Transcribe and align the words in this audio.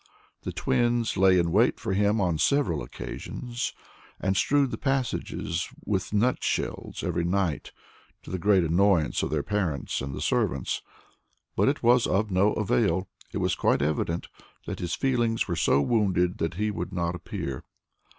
The 0.41 0.51
twins 0.51 1.15
lay 1.15 1.37
in 1.37 1.51
wait 1.51 1.79
for 1.79 1.93
him 1.93 2.19
on 2.19 2.39
several 2.39 2.81
occasions, 2.81 3.71
and 4.19 4.35
strewed 4.35 4.71
the 4.71 4.77
passages 4.79 5.69
with 5.85 6.11
nutshells 6.11 7.03
every 7.03 7.23
night 7.23 7.71
to 8.23 8.31
the 8.31 8.39
great 8.39 8.63
annoyance 8.63 9.21
of 9.21 9.29
their 9.29 9.43
parents 9.43 10.01
and 10.01 10.15
the 10.15 10.19
servants, 10.19 10.81
but 11.55 11.69
it 11.69 11.83
was 11.83 12.07
of 12.07 12.31
no 12.31 12.53
avail. 12.53 13.09
It 13.31 13.37
was 13.37 13.53
quite 13.53 13.83
evident 13.83 14.27
that 14.65 14.79
his 14.79 14.95
feelings 14.95 15.47
were 15.47 15.55
so 15.55 15.81
wounded 15.81 16.39
that 16.39 16.55
he 16.55 16.71
would 16.71 16.91
not 16.91 17.13
appear. 17.13 17.63